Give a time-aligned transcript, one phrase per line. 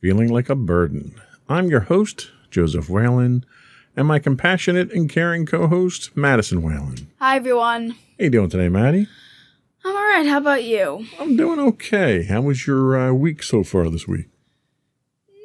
[0.00, 1.14] Feeling Like a Burden.
[1.48, 3.46] I'm your host, Joseph Whalen,
[3.96, 7.10] and my compassionate and caring co host, Madison Whalen.
[7.18, 7.90] Hi, everyone.
[7.92, 9.08] How you doing today, Maddie?
[9.84, 10.26] I'm all right.
[10.26, 11.06] How about you?
[11.18, 12.24] I'm doing okay.
[12.24, 14.26] How was your uh, week so far this week?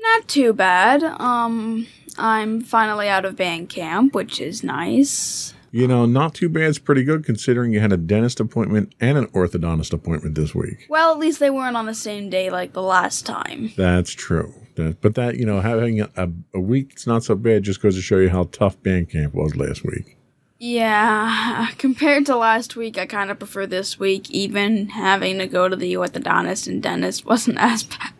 [0.01, 1.01] Not too bad.
[1.01, 1.87] Um,
[2.17, 5.53] I'm finally out of band camp, which is nice.
[5.71, 6.63] You know, not too bad.
[6.63, 10.85] It's pretty good considering you had a dentist appointment and an orthodontist appointment this week.
[10.89, 13.71] Well, at least they weren't on the same day like the last time.
[13.77, 14.53] That's true.
[14.75, 17.95] That- But that, you know, having a, a week, it's not so bad just goes
[17.95, 20.17] to show you how tough band camp was last week.
[20.63, 24.29] Yeah, compared to last week, I kind of prefer this week.
[24.29, 28.11] Even having to go to the orthodontist and dentist wasn't as bad.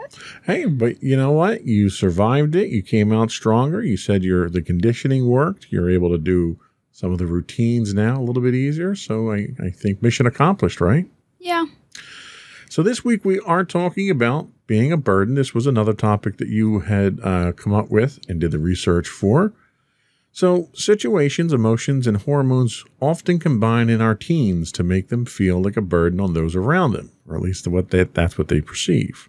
[0.46, 1.66] Hey, but you know what?
[1.66, 2.70] You survived it.
[2.70, 3.84] You came out stronger.
[3.84, 5.68] You said your the conditioning worked.
[5.70, 6.60] You're able to do
[7.02, 8.94] some of the routines now a little bit easier.
[8.94, 11.08] So I, I think mission accomplished, right?
[11.40, 11.66] Yeah.
[12.70, 15.34] So this week we are talking about being a burden.
[15.34, 19.08] This was another topic that you had uh, come up with and did the research
[19.08, 19.52] for.
[20.32, 25.78] So situations, emotions, and hormones often combine in our teens to make them feel like
[25.78, 29.28] a burden on those around them, or at least what they, that's what they perceive.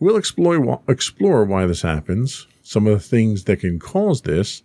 [0.00, 4.62] We'll explore explore why this happens, some of the things that can cause this,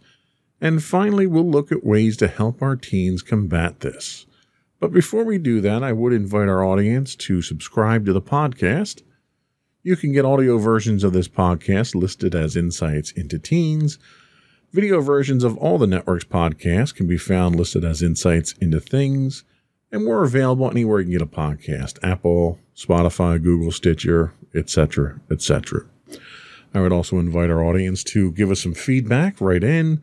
[0.64, 4.26] and finally we'll look at ways to help our teens combat this.
[4.80, 9.04] But before we do that, I would invite our audience to subscribe to the podcast.
[9.84, 14.00] You can get audio versions of this podcast listed as Insights into Teens.
[14.72, 19.44] Video versions of all the network's podcasts can be found listed as Insights into Things,
[19.92, 25.82] and we're available anywhere you can get a podcast Apple, Spotify, Google, Stitcher, etc., etc.
[26.74, 30.02] I would also invite our audience to give us some feedback, write in,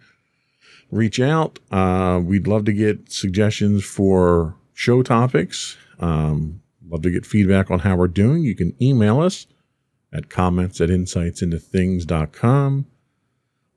[0.91, 1.59] reach out.
[1.71, 5.77] Uh, we'd love to get suggestions for show topics.
[5.99, 8.43] Um, love to get feedback on how we're doing.
[8.43, 9.47] You can email us
[10.13, 12.87] at comments at insightsintothings.com.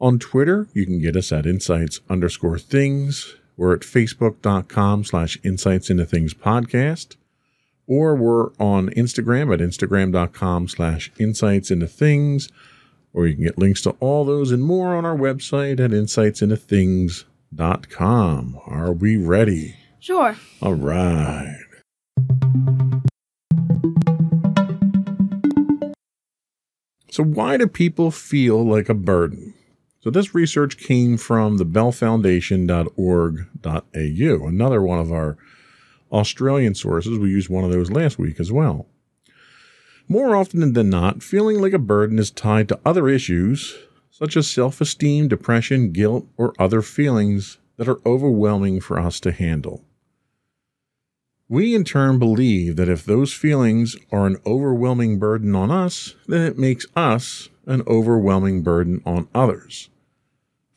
[0.01, 3.35] On Twitter, you can get us at insights underscore things.
[3.55, 7.15] We're at facebook.com slash insights into things podcast.
[7.85, 12.49] Or we're on Instagram at instagram.com slash insights into things.
[13.13, 18.59] Or you can get links to all those and more on our website at insightsintothings.com.
[18.65, 19.75] Are we ready?
[19.99, 20.35] Sure.
[20.61, 21.59] All right.
[27.13, 29.53] So, why do people feel like a burden?
[30.01, 35.37] So, this research came from the bellfoundation.org.au, another one of our
[36.11, 37.19] Australian sources.
[37.19, 38.87] We used one of those last week as well.
[40.07, 43.75] More often than not, feeling like a burden is tied to other issues
[44.13, 49.31] such as self esteem, depression, guilt, or other feelings that are overwhelming for us to
[49.31, 49.83] handle.
[51.49, 56.41] We in turn believe that if those feelings are an overwhelming burden on us, then
[56.41, 59.89] it makes us an overwhelming burden on others.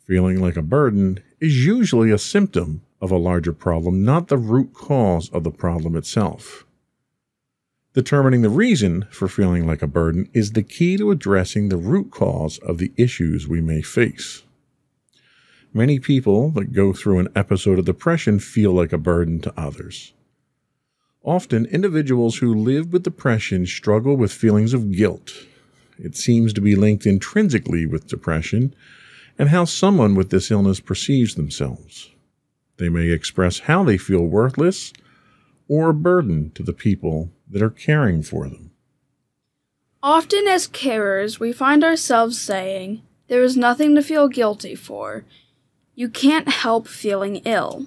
[0.05, 4.75] Feeling like a burden is usually a symptom of a larger problem, not the root
[4.75, 6.66] cause of the problem itself.
[7.97, 12.11] Determining the reason for feeling like a burden is the key to addressing the root
[12.11, 14.43] cause of the issues we may face.
[15.73, 20.13] Many people that go through an episode of depression feel like a burden to others.
[21.23, 25.33] Often, individuals who live with depression struggle with feelings of guilt.
[25.99, 28.75] It seems to be linked intrinsically with depression
[29.39, 32.11] and how someone with this illness perceives themselves.
[32.77, 34.93] They may express how they feel worthless
[35.67, 38.73] or a burden to the people that are caring for them.
[40.03, 45.25] Often, as carers, we find ourselves saying, There is nothing to feel guilty for.
[45.95, 47.87] You can't help feeling ill.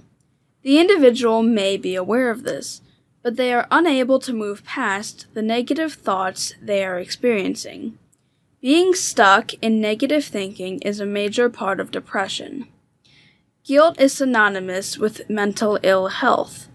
[0.64, 2.82] The individual may be aware of this,
[3.24, 7.98] but they are unable to move past the negative thoughts they are experiencing.
[8.62, 12.68] Being stuck in negative thinking is a major part of depression.
[13.64, 16.68] Guilt is synonymous with mental ill health.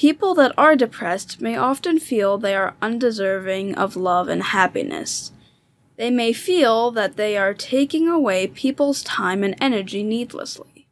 [0.00, 5.30] People that are depressed may often feel they are undeserving of love and happiness.
[5.98, 10.88] They may feel that they are taking away people's time and energy needlessly.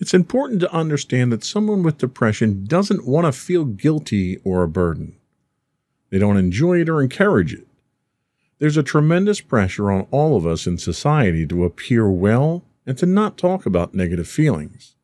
[0.00, 4.68] It's important to understand that someone with depression doesn't want to feel guilty or a
[4.68, 5.14] burden.
[6.10, 7.68] They don't enjoy it or encourage it.
[8.58, 13.06] There's a tremendous pressure on all of us in society to appear well and to
[13.06, 14.96] not talk about negative feelings.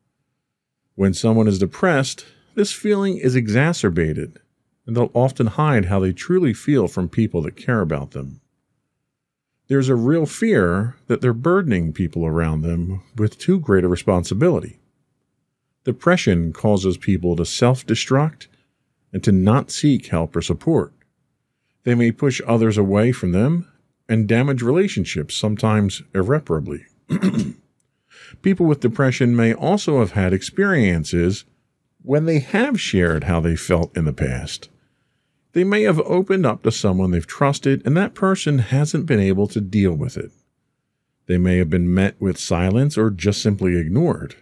[0.95, 2.25] When someone is depressed,
[2.59, 4.37] this feeling is exacerbated,
[4.85, 8.41] and they'll often hide how they truly feel from people that care about them.
[9.69, 14.77] There's a real fear that they're burdening people around them with too great a responsibility.
[15.85, 18.47] Depression causes people to self destruct
[19.13, 20.91] and to not seek help or support.
[21.85, 23.71] They may push others away from them
[24.09, 26.87] and damage relationships, sometimes irreparably.
[28.41, 31.45] People with depression may also have had experiences
[32.01, 34.69] when they have shared how they felt in the past.
[35.53, 39.47] They may have opened up to someone they've trusted, and that person hasn't been able
[39.47, 40.31] to deal with it.
[41.25, 44.35] They may have been met with silence or just simply ignored.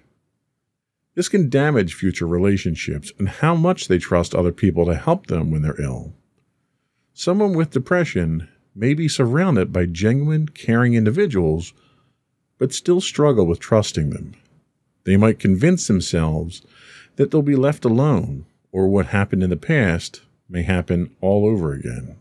[1.15, 5.49] This can damage future relationships and how much they trust other people to help them
[5.49, 6.13] when they're ill.
[7.13, 11.73] Someone with depression may be surrounded by genuine, caring individuals,
[12.59, 14.35] but still struggle with trusting them.
[15.05, 16.61] They might convince themselves
[17.17, 21.73] that they'll be left alone, or what happened in the past may happen all over
[21.73, 22.15] again.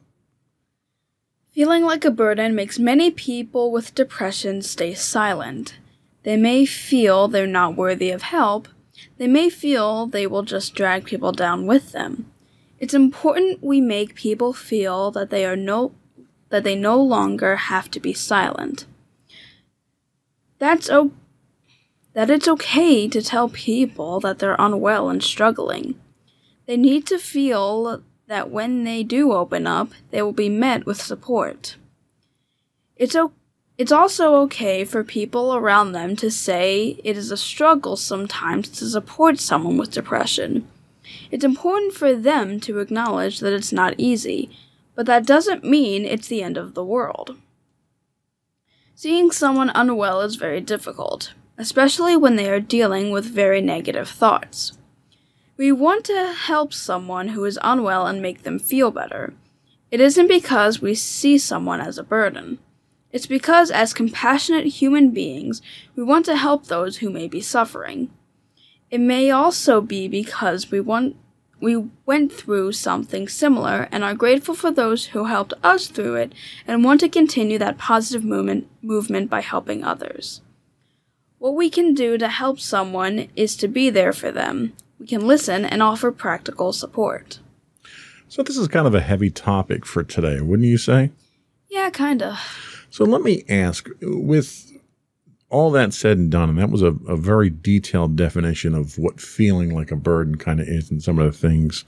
[1.53, 5.79] Feeling like a burden makes many people with depression stay silent.
[6.23, 8.69] They may feel they're not worthy of help.
[9.17, 12.31] They may feel they will just drag people down with them.
[12.79, 15.93] It's important we make people feel that they are no
[16.49, 18.87] that they no longer have to be silent.
[20.59, 21.13] That's o-
[22.17, 25.95] that it's okay to tell people that they're unwell and struggling.
[26.67, 31.01] They need to feel that when they do open up, they will be met with
[31.01, 31.77] support.
[32.97, 33.33] It's o-
[33.79, 38.87] it's also okay for people around them to say it is a struggle sometimes to
[38.87, 40.67] support someone with depression
[41.31, 44.51] it's important for them to acknowledge that it's not easy,
[44.95, 47.37] but that doesn't mean it's the end of the world.
[48.95, 54.77] Seeing someone unwell is very difficult, especially when they are dealing with very negative thoughts.
[55.57, 59.33] We want to help someone who is unwell and make them feel better.
[59.91, 62.59] It isn't because we see someone as a burden.
[63.13, 65.63] It's because, as compassionate human beings,
[65.95, 68.11] we want to help those who may be suffering.
[68.91, 71.17] It may also be because we want
[71.59, 76.35] we went through something similar and are grateful for those who helped us through it
[76.67, 80.43] and want to continue that positive movement movement by helping others.
[81.39, 84.73] What we can do to help someone is to be there for them.
[84.99, 87.41] We can listen and offer practical support.
[88.29, 91.11] So this is kind of a heavy topic for today, wouldn't you say?
[91.69, 92.39] Yeah, kind of.
[92.91, 94.73] So let me ask with
[95.49, 99.21] all that said and done, and that was a, a very detailed definition of what
[99.21, 101.85] feeling like a burden kind of is and some of the things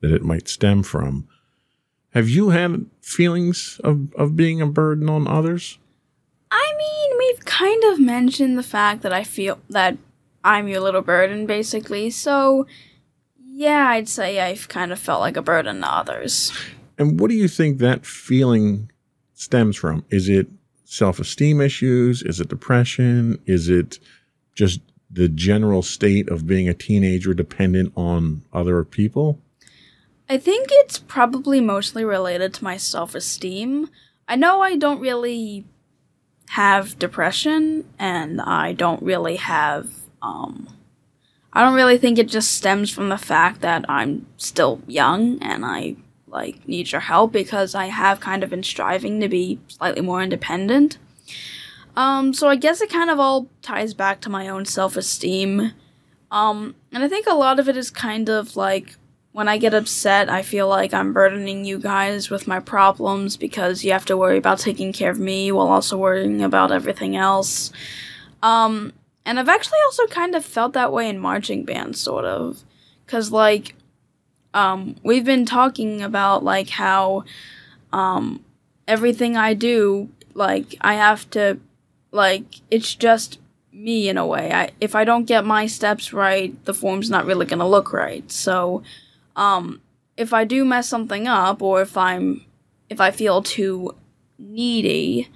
[0.00, 1.28] that it might stem from.
[2.10, 5.78] Have you had feelings of, of being a burden on others?
[6.54, 9.96] I mean, we've kind of mentioned the fact that I feel that
[10.44, 12.10] I'm your little burden, basically.
[12.10, 12.66] So,
[13.42, 16.52] yeah, I'd say I've kind of felt like a burden to others.
[16.98, 18.90] And what do you think that feeling
[19.32, 20.04] stems from?
[20.10, 20.46] Is it
[20.84, 22.22] self esteem issues?
[22.22, 23.40] Is it depression?
[23.46, 23.98] Is it
[24.54, 24.80] just
[25.10, 29.40] the general state of being a teenager dependent on other people?
[30.28, 33.88] I think it's probably mostly related to my self esteem.
[34.28, 35.64] I know I don't really
[36.52, 39.88] have depression, and I don't really have,
[40.20, 40.68] um,
[41.50, 45.64] I don't really think it just stems from the fact that I'm still young and
[45.64, 50.02] I like need your help because I have kind of been striving to be slightly
[50.02, 50.98] more independent.
[51.96, 55.72] Um, so I guess it kind of all ties back to my own self-esteem.
[56.30, 58.96] Um, and I think a lot of it is kind of like
[59.32, 63.82] when I get upset, I feel like I'm burdening you guys with my problems because
[63.82, 67.72] you have to worry about taking care of me while also worrying about everything else.
[68.42, 68.92] Um,
[69.24, 72.62] and I've actually also kind of felt that way in marching band, sort of.
[73.06, 73.74] Because, like,
[74.54, 77.24] um, we've been talking about like how
[77.92, 78.44] um,
[78.86, 81.58] everything I do, like I have to,
[82.10, 83.38] like it's just
[83.72, 84.52] me in a way.
[84.52, 88.30] I if I don't get my steps right, the form's not really gonna look right.
[88.30, 88.82] So,
[89.36, 89.80] um,
[90.16, 92.44] if I do mess something up, or if I'm
[92.88, 93.94] if I feel too
[94.38, 95.28] needy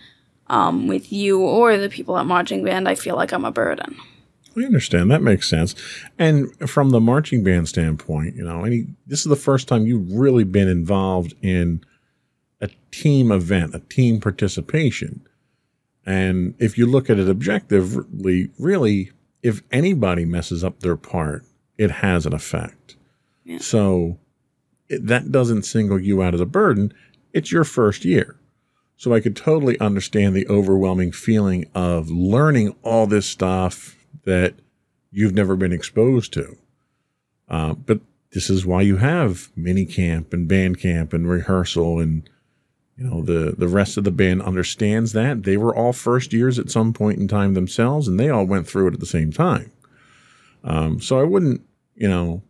[0.49, 3.97] um, with you or the people at marching band, I feel like I'm a burden.
[4.57, 5.11] I understand.
[5.11, 5.75] That makes sense.
[6.19, 10.13] And from the marching band standpoint, you know, any this is the first time you've
[10.13, 11.85] really been involved in
[12.61, 15.27] a team event, a team participation.
[16.07, 19.11] And if you look at it objectively, really,
[19.43, 21.45] if anybody messes up their part,
[21.77, 22.96] it has an effect.
[23.59, 24.19] So
[24.89, 26.93] it, that doesn't single you out as a burden.
[27.33, 28.37] It's your first year.
[28.97, 34.55] So I could totally understand the overwhelming feeling of learning all this stuff that
[35.13, 36.57] you've never been exposed to.
[37.49, 38.01] Uh, but
[38.33, 42.29] this is why you have mini camp and band camp and rehearsal and
[42.97, 46.59] you know the the rest of the band understands that they were all first years
[46.59, 49.33] at some point in time themselves and they all went through it at the same
[49.33, 49.71] time
[50.65, 51.61] um, so i wouldn't
[51.95, 52.43] you know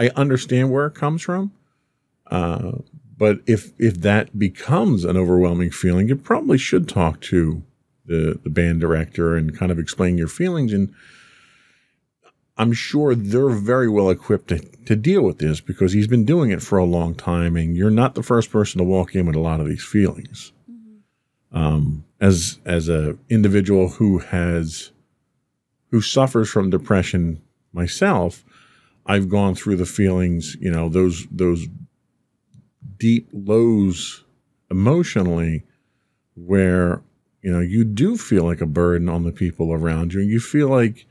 [0.00, 1.52] i understand where it comes from
[2.28, 2.72] uh,
[3.16, 7.62] but if if that becomes an overwhelming feeling you probably should talk to
[8.06, 10.92] the the band director and kind of explain your feelings and
[12.60, 16.50] I'm sure they're very well equipped to, to deal with this because he's been doing
[16.50, 19.34] it for a long time, and you're not the first person to walk in with
[19.34, 20.52] a lot of these feelings.
[21.52, 24.92] Um, as as a individual who has
[25.90, 27.40] who suffers from depression
[27.72, 28.44] myself,
[29.10, 31.66] I've gone through the feelings, you know, those those
[32.96, 34.24] deep lows
[34.70, 35.64] emotionally,
[36.36, 37.02] where
[37.42, 40.38] you know you do feel like a burden on the people around you, and you
[40.38, 41.06] feel like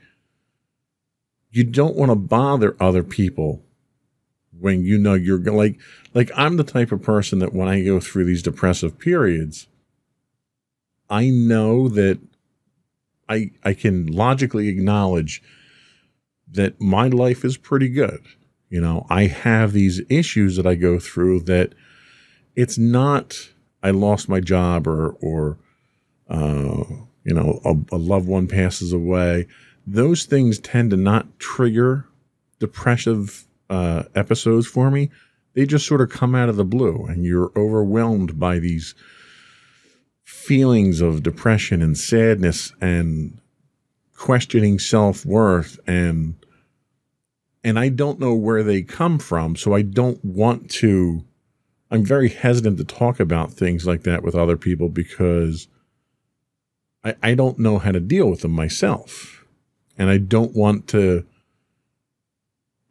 [1.50, 3.62] you don't want to bother other people
[4.58, 5.78] when you know you're like
[6.14, 9.66] like I'm the type of person that when I go through these depressive periods
[11.10, 12.18] I know that
[13.28, 15.42] I I can logically acknowledge
[16.52, 18.20] that my life is pretty good.
[18.68, 21.74] You know, I have these issues that I go through that
[22.56, 23.50] it's not
[23.82, 25.58] I lost my job or or
[26.28, 26.84] uh,
[27.24, 29.46] you know a, a loved one passes away
[29.86, 32.06] those things tend to not trigger
[32.58, 35.10] depressive uh, episodes for me.
[35.54, 38.94] They just sort of come out of the blue, and you're overwhelmed by these
[40.22, 43.39] feelings of depression and sadness and
[44.20, 46.34] questioning self worth and
[47.64, 51.24] and I don't know where they come from, so I don't want to.
[51.90, 55.66] I'm very hesitant to talk about things like that with other people because
[57.02, 59.44] I, I don't know how to deal with them myself
[59.98, 61.26] and I don't want to.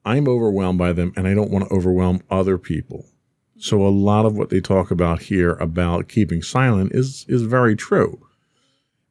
[0.04, 3.06] I'm overwhelmed by them, and I don't want to overwhelm other people.
[3.58, 7.76] So a lot of what they talk about here about keeping silent is is very
[7.76, 8.20] true.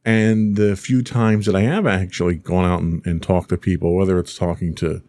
[0.04, 3.94] And the few times that I have actually gone out and, and talked to people,
[3.94, 5.02] whether it's talking to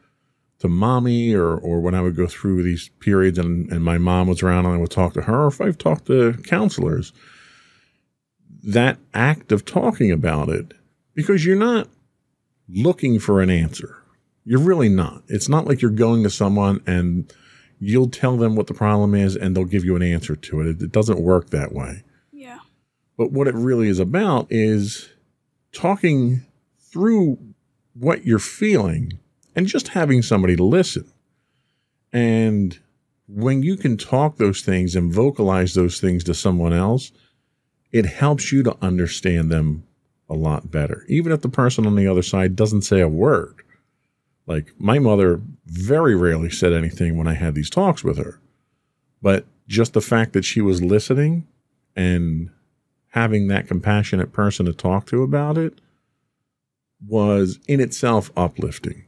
[0.60, 4.28] to mommy or or when I would go through these periods and, and my mom
[4.28, 7.14] was around and I would talk to her, or if I've talked to counselors,
[8.64, 10.74] that act of talking about it,
[11.14, 11.88] because you're not
[12.68, 13.96] looking for an answer.
[14.46, 15.24] You're really not.
[15.28, 17.32] It's not like you're going to someone and
[17.80, 20.68] you'll tell them what the problem is and they'll give you an answer to it.
[20.68, 22.04] It, it doesn't work that way.
[23.20, 25.10] But what it really is about is
[25.74, 26.46] talking
[26.80, 27.38] through
[27.94, 29.20] what you're feeling
[29.58, 31.12] and just having somebody to listen.
[32.14, 32.80] And
[33.28, 37.12] when you can talk those things and vocalize those things to someone else,
[37.92, 39.84] it helps you to understand them
[40.30, 43.64] a lot better, even if the person on the other side doesn't say a word.
[44.48, 48.40] Like my mother very rarely said anything when I had these talks with her,
[49.22, 51.46] but just the fact that she was listening
[51.98, 52.52] and
[53.10, 55.80] having that compassionate person to talk to about it
[57.06, 59.06] was in itself uplifting.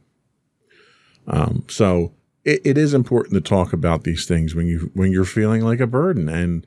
[1.26, 2.12] Um, so
[2.44, 5.80] it, it is important to talk about these things when you when you're feeling like
[5.80, 6.66] a burden, and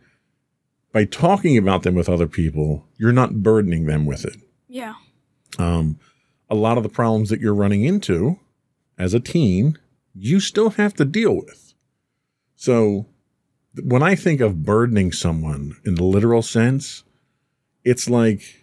[0.92, 4.38] by talking about them with other people, you're not burdening them with it.
[4.68, 4.94] Yeah.
[5.58, 6.00] Um,
[6.50, 8.40] a lot of the problems that you're running into
[8.98, 9.78] as a teen,
[10.14, 11.74] you still have to deal with.
[12.56, 13.08] So
[13.84, 17.04] when I think of burdening someone in the literal sense,
[17.86, 18.62] it's like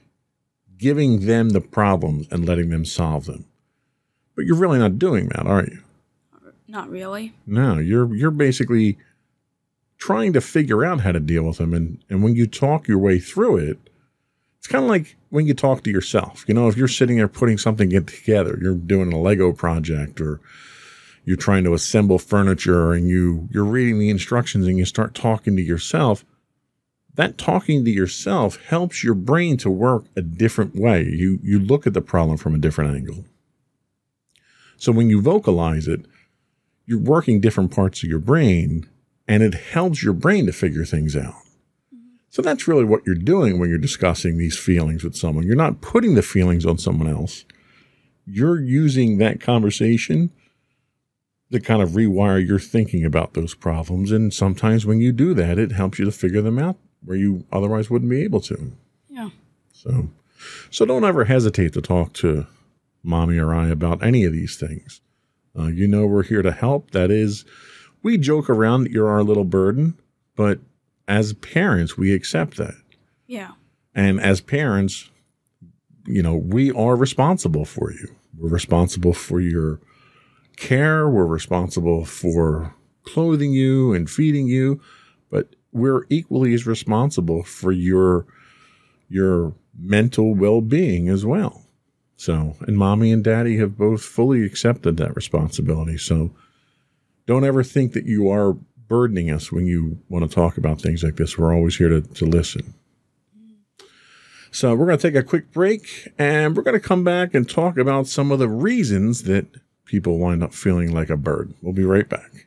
[0.77, 3.47] giving them the problems and letting them solve them.
[4.35, 5.79] But you're really not doing that, are you?
[6.67, 7.35] Not really.
[7.47, 8.99] No, you're you're basically
[9.99, 12.99] trying to figure out how to deal with them and and when you talk your
[12.99, 13.79] way through it,
[14.59, 16.45] it's kind of like when you talk to yourself.
[16.49, 20.41] You know, if you're sitting there putting something together, you're doing a Lego project or
[21.25, 25.57] you're trying to assemble furniture and you you're reading the instructions and you start talking
[25.57, 26.25] to yourself,
[27.15, 31.05] that talking to yourself helps your brain to work a different way.
[31.05, 33.25] You you look at the problem from a different angle.
[34.77, 36.07] So when you vocalize it,
[36.87, 38.89] you're working different parts of your brain
[39.29, 41.35] and it helps your brain to figure things out.
[42.31, 45.47] So that's really what you're doing when you're discussing these feelings with someone.
[45.47, 47.45] You're not putting the feelings on someone else.
[48.27, 50.31] you're using that conversation
[51.51, 54.11] to kind of rewire your thinking about those problems.
[54.11, 57.45] And sometimes when you do that, it helps you to figure them out where you
[57.53, 58.73] otherwise wouldn't be able to.
[59.09, 59.31] Yeah.
[59.73, 60.09] So,
[60.71, 62.47] so don't ever hesitate to talk to
[63.03, 65.01] mommy or I about any of these things.
[65.59, 66.93] Uh, you know, we're here to help.
[66.93, 67.45] That is,
[68.03, 69.99] we joke around that you're our little burden,
[70.37, 70.61] but
[71.09, 72.75] as parents, we accept that.
[73.27, 73.53] Yeah.
[73.95, 75.11] And as parents,
[76.07, 78.15] you know, we are responsible for you.
[78.37, 79.81] We're responsible for your
[80.57, 81.09] care.
[81.09, 84.81] We're responsible for clothing you and feeding you,
[85.31, 88.27] but we're equally as responsible for your
[89.09, 91.63] your mental well-being as well.
[92.17, 95.99] So, and mommy and daddy have both fully accepted that responsibility.
[95.99, 96.31] So,
[97.27, 98.53] don't ever think that you are
[98.89, 101.37] burdening us when you want to talk about things like this.
[101.37, 102.75] We're always here to, to listen.
[104.51, 107.49] So, we're going to take a quick break and we're going to come back and
[107.49, 109.47] talk about some of the reasons that
[109.85, 111.55] people wind up feeling like a bird.
[111.61, 112.47] We'll be right back.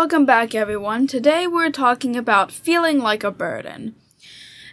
[0.00, 1.06] Welcome back, everyone.
[1.06, 3.96] Today we're talking about feeling like a burden.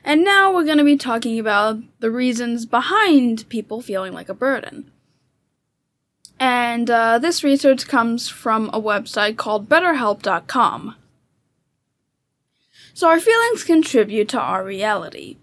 [0.02, 4.34] And now we're going to be talking about the reasons behind people feeling like a
[4.34, 4.90] burden.
[6.40, 10.96] And uh, this research comes from a website called BetterHelp.com.
[12.94, 15.36] So, our feelings contribute to our reality.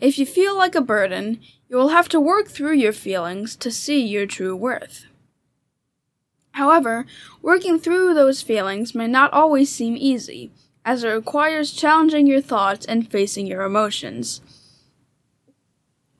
[0.00, 3.72] If you feel like a burden, you will have to work through your feelings to
[3.72, 5.06] see your true worth.
[6.52, 7.06] However,
[7.40, 10.50] working through those feelings may not always seem easy,
[10.84, 14.40] as it requires challenging your thoughts and facing your emotions.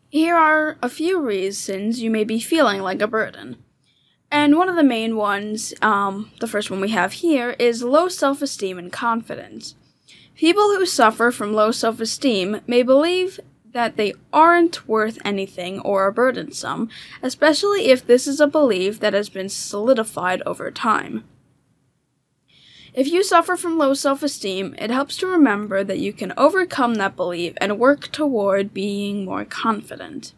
[0.08, 3.56] Here are a few reasons you may be feeling like a burden.
[4.30, 8.08] And one of the main ones, um, the first one we have here, is low
[8.08, 9.74] self esteem and confidence.
[10.34, 13.40] People who suffer from low self esteem may believe
[13.72, 16.88] that they aren't worth anything or are burdensome,
[17.22, 21.24] especially if this is a belief that has been solidified over time.
[22.94, 26.96] If you suffer from low self esteem, it helps to remember that you can overcome
[26.96, 30.34] that belief and work toward being more confident.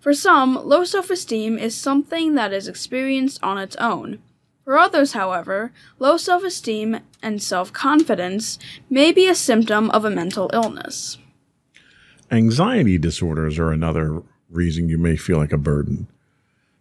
[0.00, 4.18] For some, low self esteem is something that is experienced on its own.
[4.64, 8.58] For others, however, low self esteem and self confidence
[8.90, 11.18] may be a symptom of a mental illness.
[12.34, 14.20] Anxiety disorders are another
[14.50, 16.08] reason you may feel like a burden.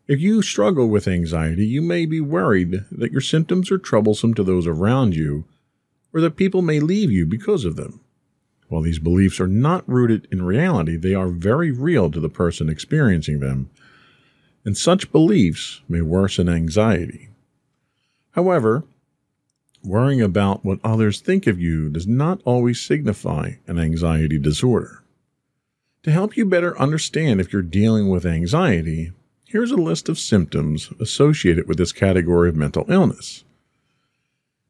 [0.07, 4.43] If you struggle with anxiety, you may be worried that your symptoms are troublesome to
[4.43, 5.45] those around you
[6.11, 7.99] or that people may leave you because of them.
[8.67, 12.67] While these beliefs are not rooted in reality, they are very real to the person
[12.67, 13.69] experiencing them,
[14.65, 17.29] and such beliefs may worsen anxiety.
[18.31, 18.85] However,
[19.83, 25.02] worrying about what others think of you does not always signify an anxiety disorder.
[26.03, 29.13] To help you better understand if you're dealing with anxiety,
[29.45, 33.43] here's a list of symptoms associated with this category of mental illness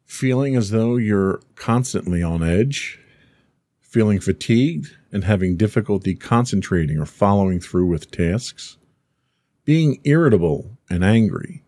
[0.05, 2.99] feeling as though you're constantly on edge,
[3.81, 8.77] feeling fatigued and having difficulty concentrating or following through with tasks,
[9.65, 11.63] being irritable and angry,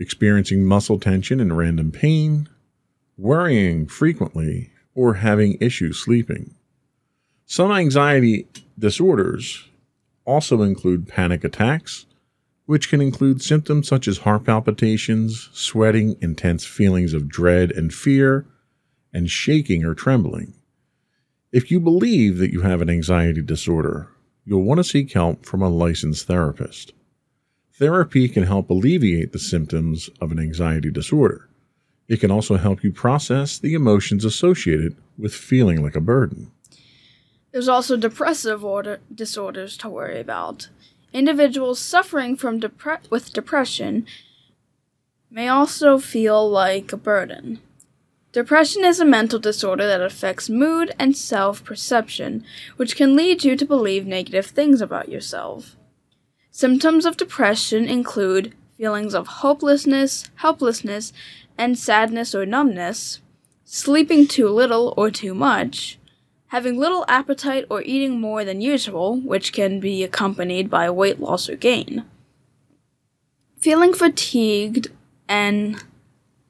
[0.00, 2.48] experiencing muscle tension and random pain,
[3.16, 6.56] worrying frequently, or having issues sleeping.
[7.50, 8.46] Some anxiety
[8.78, 9.64] disorders
[10.26, 12.04] also include panic attacks,
[12.66, 18.44] which can include symptoms such as heart palpitations, sweating, intense feelings of dread and fear,
[19.14, 20.52] and shaking or trembling.
[21.50, 24.10] If you believe that you have an anxiety disorder,
[24.44, 26.92] you'll want to seek help from a licensed therapist.
[27.72, 31.48] Therapy can help alleviate the symptoms of an anxiety disorder.
[32.08, 36.52] It can also help you process the emotions associated with feeling like a burden.
[37.52, 40.68] There's also depressive order disorders to worry about.
[41.12, 44.06] Individuals suffering from depre- with depression
[45.30, 47.60] may also feel like a burden.
[48.32, 52.44] Depression is a mental disorder that affects mood and self perception,
[52.76, 55.76] which can lead you to believe negative things about yourself.
[56.50, 61.12] Symptoms of depression include feelings of hopelessness, helplessness,
[61.56, 63.20] and sadness or numbness,
[63.64, 65.98] sleeping too little or too much,
[66.48, 71.48] having little appetite or eating more than usual, which can be accompanied by weight loss
[71.48, 72.04] or gain,
[73.58, 74.88] feeling fatigued
[75.28, 75.84] and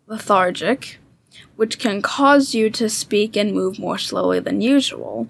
[0.06, 0.98] lethargic,
[1.56, 5.28] which can cause you to speak and move more slowly than usual,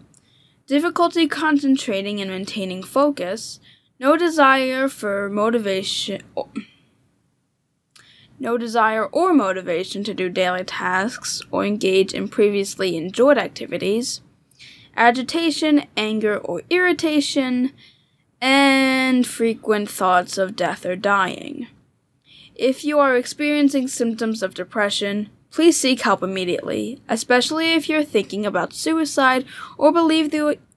[0.66, 3.59] difficulty concentrating and maintaining focus,
[3.98, 6.22] no desire for motivation.
[8.38, 14.20] no desire or motivation to do daily tasks or engage in previously enjoyed activities,
[14.99, 17.73] agitation, anger, or irritation,
[18.41, 21.69] and frequent thoughts of death or dying.
[22.55, 28.45] If you are experiencing symptoms of depression, please seek help immediately, especially if you're thinking
[28.45, 29.45] about suicide
[29.79, 30.31] or believe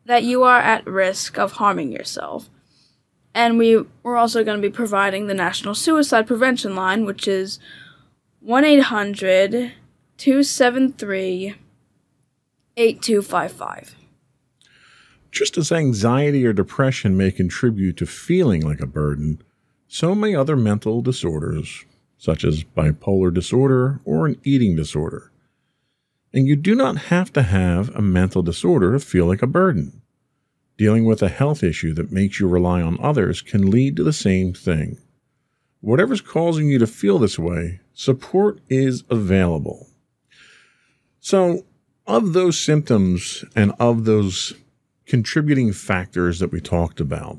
[0.06, 2.50] that you are at risk of harming yourself.
[3.34, 7.60] And we, we're also going to be providing the National Suicide Prevention Line, which is
[8.42, 9.74] 1 800
[10.18, 11.56] 273
[12.78, 13.96] 8255.
[15.32, 19.42] Just as anxiety or depression may contribute to feeling like a burden,
[19.88, 21.86] so may other mental disorders,
[22.18, 25.32] such as bipolar disorder or an eating disorder.
[26.34, 30.02] And you do not have to have a mental disorder to feel like a burden.
[30.78, 34.14] Dealing with a health issue that makes you rely on others can lead to the
[34.14, 34.98] same thing.
[35.80, 39.88] Whatever's causing you to feel this way, support is available.
[41.20, 41.66] So,
[42.08, 44.54] of those symptoms and of those
[45.12, 47.38] contributing factors that we talked about,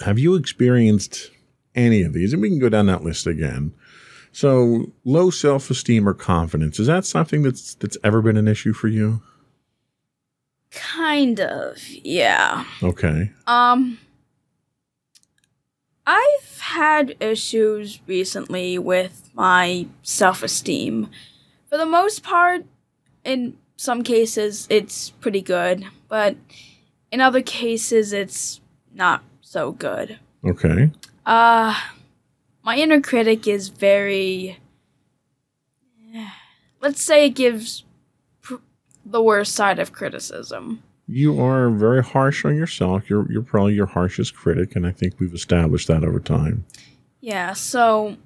[0.00, 1.30] have you experienced
[1.76, 2.32] any of these?
[2.32, 3.72] And we can go down that list again.
[4.32, 8.72] So, low self esteem or confidence, is that something that's, that's ever been an issue
[8.72, 9.22] for you?
[10.72, 12.64] Kind of, yeah.
[12.82, 13.30] Okay.
[13.46, 13.98] Um,
[16.04, 21.10] I've had issues recently with my self esteem.
[21.68, 22.64] For the most part,
[23.24, 26.34] in some cases, it's pretty good, but
[27.12, 28.60] in other cases, it's
[28.92, 30.18] not so good.
[30.44, 30.90] Okay.
[31.24, 31.78] Uh,
[32.64, 34.58] my inner critic is very.
[36.80, 37.84] Let's say it gives
[38.40, 38.56] pr-
[39.06, 40.82] the worst side of criticism.
[41.06, 43.08] You are very harsh on yourself.
[43.08, 46.64] You're you're probably your harshest critic, and I think we've established that over time.
[47.20, 48.16] Yeah, so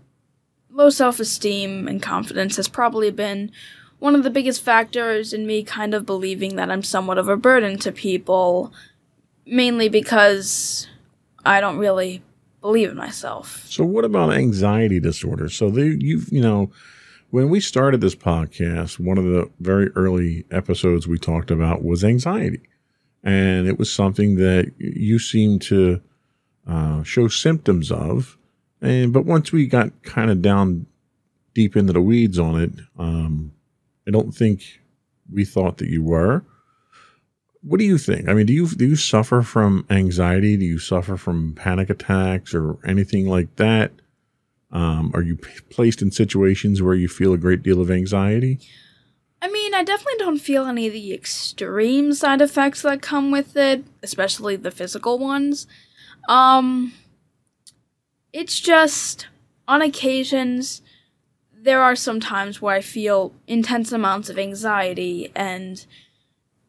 [0.70, 3.50] low self esteem and confidence has probably been
[3.98, 7.36] one of the biggest factors in me kind of believing that I'm somewhat of a
[7.36, 8.72] burden to people,
[9.46, 10.86] mainly because
[11.44, 12.22] I don't really
[12.60, 13.64] believe in myself.
[13.66, 15.48] So, what about anxiety disorder?
[15.48, 16.70] So, they, you've you know,
[17.30, 22.04] when we started this podcast, one of the very early episodes we talked about was
[22.04, 22.62] anxiety,
[23.24, 26.00] and it was something that you seemed to
[26.66, 28.36] uh, show symptoms of.
[28.82, 30.86] And but once we got kind of down
[31.54, 33.52] deep into the weeds on it, um,
[34.06, 34.80] I don't think
[35.32, 36.44] we thought that you were.
[37.62, 38.28] What do you think?
[38.28, 40.56] I mean, do you do you suffer from anxiety?
[40.56, 43.92] Do you suffer from panic attacks or anything like that?
[44.70, 48.60] Um, are you p- placed in situations where you feel a great deal of anxiety?
[49.42, 53.56] I mean, I definitely don't feel any of the extreme side effects that come with
[53.56, 55.66] it, especially the physical ones.
[56.28, 56.92] Um,
[58.32, 59.28] it's just
[59.68, 60.82] on occasions
[61.66, 65.84] there are some times where I feel intense amounts of anxiety, and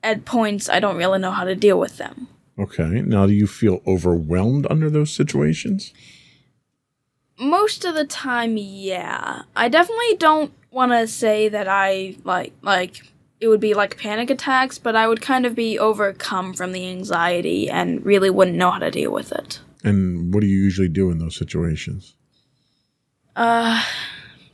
[0.04, 2.28] at points I don't really know how to deal with them.
[2.60, 3.04] Okay.
[3.06, 5.94] Now, do you feel overwhelmed under those situations?
[7.40, 9.44] Most of the time, yeah.
[9.56, 13.04] I definitely don't want to say that I like like
[13.40, 16.90] it would be like panic attacks, but I would kind of be overcome from the
[16.90, 19.60] anxiety and really wouldn't know how to deal with it.
[19.84, 22.16] And what do you usually do in those situations?
[23.36, 23.84] Uh,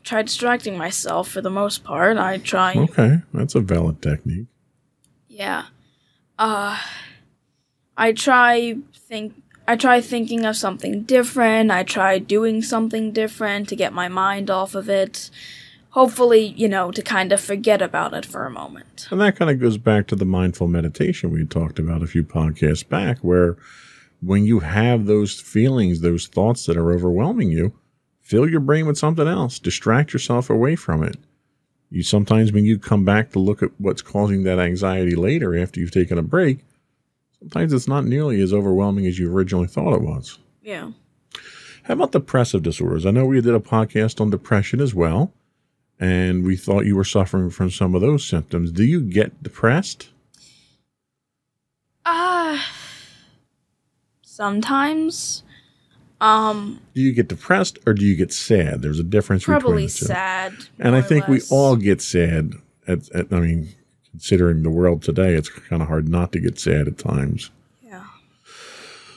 [0.04, 2.18] try distracting myself for the most part.
[2.18, 2.74] I try.
[2.76, 4.48] Okay, that's a valid technique.
[5.28, 5.66] Yeah.
[6.38, 6.80] Uh,
[7.98, 9.36] I try think.
[9.66, 11.72] I try thinking of something different.
[11.72, 15.30] I try doing something different to get my mind off of it.
[15.92, 19.08] Hopefully, you know, to kind of forget about it for a moment.
[19.10, 22.24] And that kind of goes back to the mindful meditation we talked about a few
[22.24, 23.56] podcasts back, where
[24.20, 27.74] when you have those feelings, those thoughts that are overwhelming you,
[28.24, 31.18] fill your brain with something else, distract yourself away from it.
[31.92, 35.80] You sometimes when you come back to look at what's causing that anxiety later after
[35.80, 36.60] you've taken a break,
[37.40, 40.40] sometimes it's not nearly as overwhelming as you originally thought it was.
[40.64, 40.92] Yeah.
[41.84, 43.06] How about depressive disorders?
[43.06, 45.34] I know we did a podcast on depression as well,
[46.00, 48.72] and we thought you were suffering from some of those symptoms.
[48.72, 50.10] Do you get depressed?
[52.06, 52.56] Ah.
[52.56, 52.62] Uh,
[54.22, 55.43] sometimes.
[56.24, 58.82] Um, do you get depressed or do you get sad?
[58.82, 60.54] There's a difference probably sad.
[60.80, 62.54] And I think we all get sad.
[62.88, 63.76] At, at, I mean,
[64.12, 67.52] considering the world today, it's kind of hard not to get sad at times.
[67.82, 68.06] Yeah.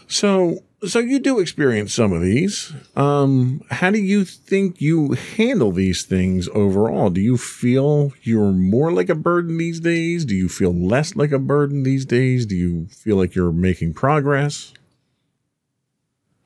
[0.09, 2.73] So, so you do experience some of these.
[2.97, 7.11] Um, how do you think you handle these things overall?
[7.11, 10.25] Do you feel you're more like a burden these days?
[10.25, 12.47] Do you feel less like a burden these days?
[12.47, 14.73] Do you feel like you're making progress?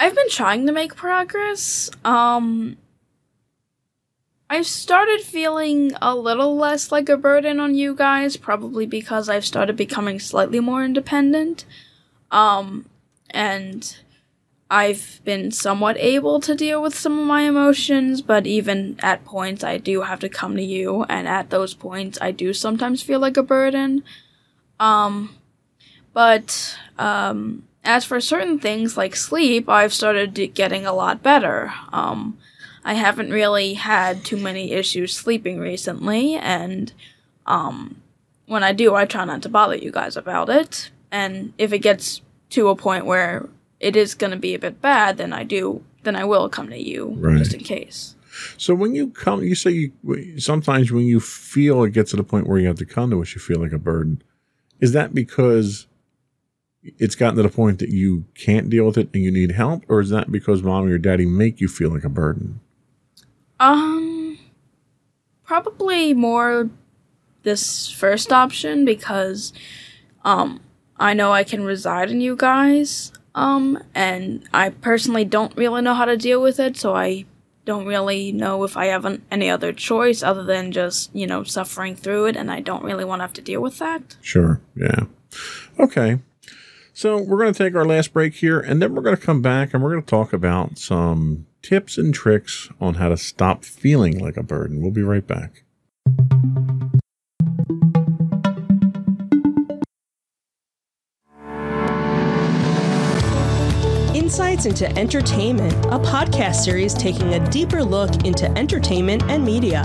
[0.01, 1.91] I've been trying to make progress.
[2.07, 2.79] Um
[4.49, 9.45] I've started feeling a little less like a burden on you guys, probably because I've
[9.45, 11.67] started becoming slightly more independent.
[12.31, 12.87] Um
[13.29, 13.95] and
[14.71, 19.63] I've been somewhat able to deal with some of my emotions, but even at points
[19.63, 23.21] I do have to come to you and at those points I do sometimes feel
[23.21, 24.03] like a burden.
[24.79, 25.37] Um
[26.15, 31.73] but um as for certain things like sleep, I've started getting a lot better.
[31.93, 32.39] Um,
[32.85, 36.93] I haven't really had too many issues sleeping recently, and
[37.47, 38.01] um,
[38.47, 40.91] when I do, I try not to bother you guys about it.
[41.11, 43.49] And if it gets to a point where
[43.81, 46.69] it is going to be a bit bad, then I do, then I will come
[46.71, 47.39] to you Right.
[47.39, 48.15] just in case.
[48.57, 49.93] So when you come, you say you
[50.39, 53.21] sometimes when you feel it gets to the point where you have to come to
[53.21, 54.23] us, you feel like a burden.
[54.81, 55.87] Is that because
[56.83, 59.85] it's gotten to the point that you can't deal with it and you need help,
[59.89, 62.61] or is that because mom or daddy make you feel like a burden?
[63.59, 64.39] Um,
[65.45, 66.71] probably more
[67.43, 69.53] this first option because,
[70.25, 70.61] um,
[70.99, 75.95] I know I can reside in you guys, um, and I personally don't really know
[75.95, 77.25] how to deal with it, so I
[77.65, 81.45] don't really know if I have an, any other choice other than just, you know,
[81.45, 84.17] suffering through it, and I don't really want to have to deal with that.
[84.21, 84.61] Sure.
[84.75, 85.05] Yeah.
[85.79, 86.19] Okay.
[87.01, 89.41] So we're going to take our last break here, and then we're going to come
[89.41, 93.65] back and we're going to talk about some tips and tricks on how to stop
[93.65, 94.83] feeling like a burden.
[94.83, 95.63] We'll be right back.
[104.15, 109.85] Insights into Entertainment, a podcast series taking a deeper look into entertainment and media.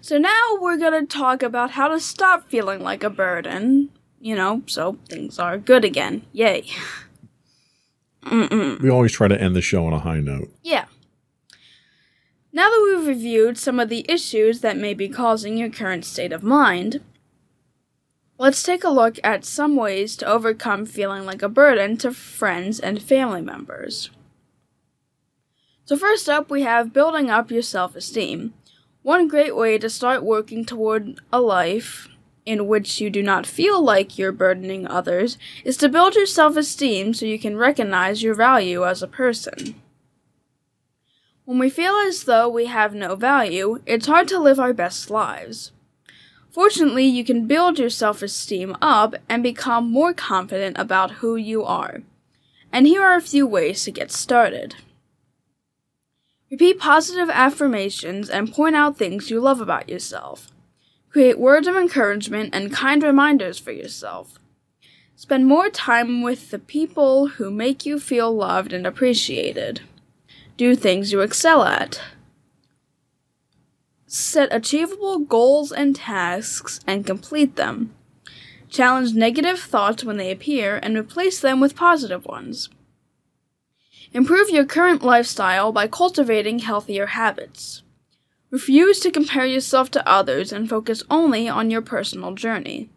[0.01, 4.61] So now we're gonna talk about how to stop feeling like a burden, you know,
[4.67, 6.23] so things are good again.
[6.31, 6.65] Yay.
[8.25, 8.81] Mm-mm.
[8.81, 10.49] We always try to end the show on a high note.
[10.63, 10.85] Yeah.
[12.51, 16.31] Now that we've reviewed some of the issues that may be causing your current state
[16.31, 17.01] of mind,
[18.37, 22.79] let's take a look at some ways to overcome feeling like a burden to friends
[22.79, 24.09] and family members.
[25.85, 28.55] So, first up, we have building up your self esteem.
[29.03, 32.07] One great way to start working toward a life
[32.43, 36.57] in which you do not feel like you're burdening others is to build your self
[36.57, 39.79] esteem so you can recognize your value as a person.
[41.45, 45.11] When we feel as though we have no value, it's hard to live our best
[45.11, 45.71] lives.
[46.49, 51.63] Fortunately, you can build your self esteem up and become more confident about who you
[51.63, 52.01] are.
[52.71, 54.75] And here are a few ways to get started.
[56.51, 60.51] Repeat positive affirmations and point out things you love about yourself.
[61.09, 64.37] Create words of encouragement and kind reminders for yourself.
[65.15, 69.81] Spend more time with the people who make you feel loved and appreciated.
[70.57, 72.01] Do things you excel at.
[74.05, 77.93] Set achievable goals and tasks and complete them.
[78.69, 82.69] Challenge negative thoughts when they appear and replace them with positive ones.
[84.15, 87.83] Improve your current lifestyle by cultivating healthier habits.
[88.49, 92.89] Refuse to compare yourself to others and focus only on your personal journey.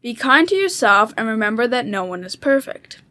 [0.00, 3.02] Be kind to yourself and remember that no one is perfect.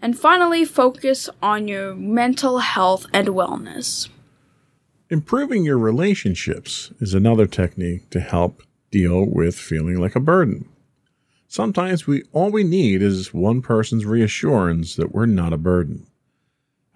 [0.00, 4.08] And finally, focus on your mental health and wellness.
[5.10, 10.68] Improving your relationships is another technique to help deal with feeling like a burden.
[11.48, 16.06] Sometimes we all we need is one person's reassurance that we're not a burden.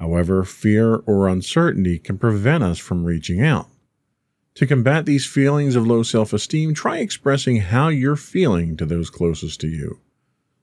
[0.05, 3.71] However, fear or uncertainty can prevent us from reaching out.
[4.57, 9.09] To combat these feelings of low self esteem, try expressing how you're feeling to those
[9.09, 10.01] closest to you.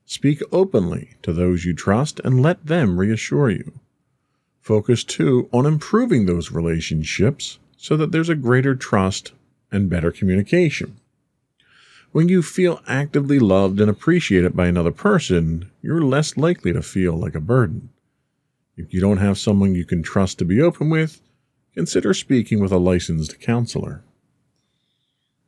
[0.05, 3.79] Speak openly to those you trust and let them reassure you.
[4.59, 9.31] Focus too on improving those relationships so that there's a greater trust
[9.71, 10.97] and better communication.
[12.11, 17.17] When you feel actively loved and appreciated by another person, you're less likely to feel
[17.17, 17.89] like a burden.
[18.77, 21.21] If you don't have someone you can trust to be open with,
[21.73, 24.03] consider speaking with a licensed counselor.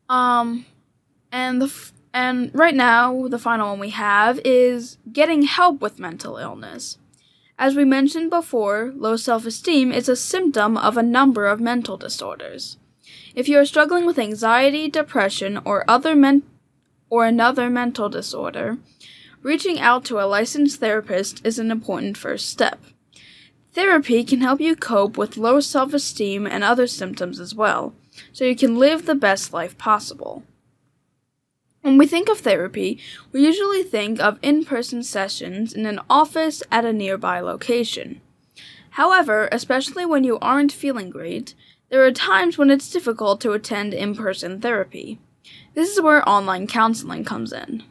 [0.09, 0.65] Um,
[1.31, 5.99] and the f- and right now the final one we have is getting help with
[5.99, 6.97] mental illness.
[7.57, 12.77] As we mentioned before, low self-esteem is a symptom of a number of mental disorders.
[13.35, 16.43] If you are struggling with anxiety, depression, or other men-
[17.09, 18.77] or another mental disorder,
[19.41, 22.79] reaching out to a licensed therapist is an important first step.
[23.73, 27.93] Therapy can help you cope with low self esteem and other symptoms as well,
[28.31, 30.43] so you can live the best life possible.
[31.81, 32.99] When we think of therapy,
[33.31, 38.21] we usually think of in person sessions in an office at a nearby location.
[38.91, 41.55] However, especially when you aren't feeling great,
[41.89, 45.19] there are times when it's difficult to attend in person therapy.
[45.73, 47.83] This is where online counseling comes in.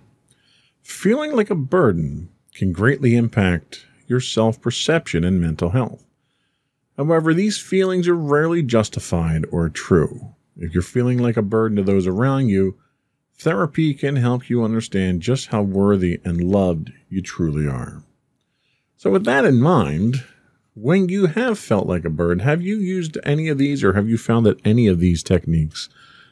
[0.83, 6.05] Feeling like a burden can greatly impact your self perception and mental health.
[6.97, 10.35] However, these feelings are rarely justified or true.
[10.57, 12.77] If you're feeling like a burden to those around you,
[13.39, 18.05] therapy can help you understand just how worthy and loved you truly are.
[18.97, 20.23] So, with that in mind,
[20.75, 24.09] when you have felt like a burden, have you used any of these or have
[24.09, 25.89] you found that any of these techniques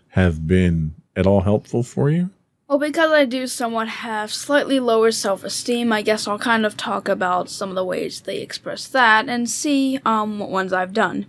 [0.09, 2.31] have been at all helpful for you?
[2.71, 6.77] Well, because I do somewhat have slightly lower self esteem, I guess I'll kind of
[6.77, 10.93] talk about some of the ways they express that and see um, what ones I've
[10.93, 11.27] done.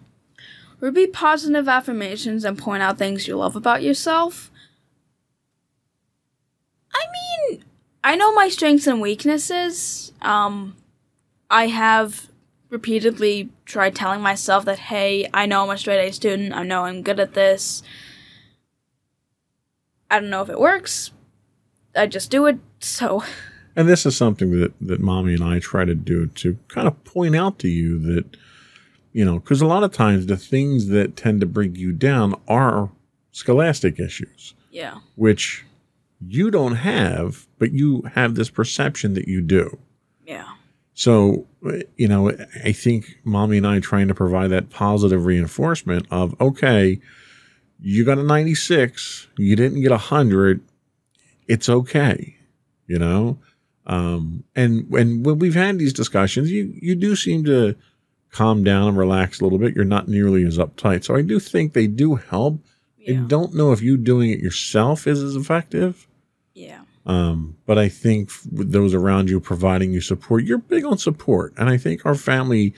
[0.80, 4.52] Repeat positive affirmations and point out things you love about yourself.
[6.94, 7.06] I
[7.50, 7.64] mean,
[8.04, 10.14] I know my strengths and weaknesses.
[10.22, 10.76] Um,
[11.50, 12.30] I have
[12.70, 16.86] repeatedly tried telling myself that, hey, I know I'm a straight A student, I know
[16.86, 17.82] I'm good at this.
[20.12, 21.10] I don't know if it works,
[21.96, 22.60] I just do it.
[22.80, 23.24] So.
[23.76, 27.04] And this is something that that mommy and I try to do to kind of
[27.04, 28.38] point out to you that
[29.14, 32.36] you know because a lot of times the things that tend to bring you down
[32.48, 32.90] are
[33.32, 34.54] scholastic issues.
[34.72, 35.00] Yeah.
[35.16, 35.66] Which
[36.26, 39.78] you don't have, but you have this perception that you do.
[40.26, 40.48] Yeah.
[40.94, 41.48] So,
[41.98, 42.32] you know,
[42.64, 47.00] I think mommy and I trying to provide that positive reinforcement of, okay,
[47.80, 50.62] you got a 96, you didn't get a 100,
[51.48, 52.38] it's okay,
[52.88, 53.40] you know.
[53.86, 57.76] Um, and when when we've had these discussions, you you do seem to
[58.32, 59.76] calm down and relax a little bit.
[59.76, 61.04] You're not nearly as uptight.
[61.04, 62.60] So I do think they do help.
[62.98, 63.20] Yeah.
[63.20, 66.08] I don't know if you doing it yourself is as effective.
[66.54, 66.82] Yeah.
[67.06, 71.54] Um, but I think with those around you providing you support, you're big on support.
[71.58, 72.76] And I think our family,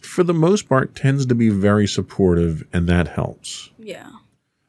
[0.00, 3.70] for the most part, tends to be very supportive, and that helps.
[3.78, 4.10] Yeah.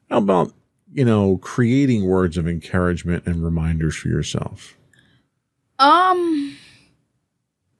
[0.10, 0.54] How about
[0.96, 4.78] you know, creating words of encouragement and reminders for yourself?
[5.78, 6.56] Um,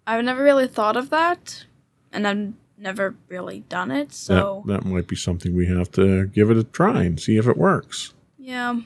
[0.06, 1.64] I've never really thought of that,
[2.12, 4.12] and I've never really done it.
[4.12, 7.38] So that, that might be something we have to give it a try and see
[7.38, 8.14] if it works.
[8.38, 8.82] yeah,